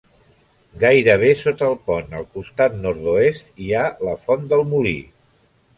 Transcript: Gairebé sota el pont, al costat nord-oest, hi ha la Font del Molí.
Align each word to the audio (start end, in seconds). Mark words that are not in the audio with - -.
Gairebé 0.83 1.29
sota 1.41 1.67
el 1.67 1.77
pont, 1.89 2.17
al 2.21 2.25
costat 2.39 2.81
nord-oest, 2.87 3.55
hi 3.67 3.71
ha 3.83 3.87
la 4.09 4.19
Font 4.27 4.53
del 4.55 4.71
Molí. 4.73 4.99